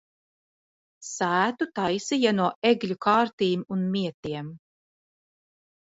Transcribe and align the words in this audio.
Sētu 1.07 1.67
taisīja 1.81 2.33
no 2.39 2.49
egļu 2.71 2.99
kārtīm 3.09 3.67
un 3.77 3.87
mietiem. 3.97 4.53